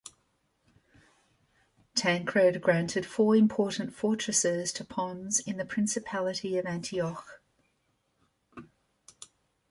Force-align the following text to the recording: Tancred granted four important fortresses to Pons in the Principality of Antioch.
Tancred 1.93 2.59
granted 2.59 3.05
four 3.05 3.35
important 3.35 3.93
fortresses 3.93 4.73
to 4.73 4.83
Pons 4.83 5.41
in 5.41 5.57
the 5.57 5.63
Principality 5.65 6.57
of 6.57 6.65
Antioch. 6.65 7.39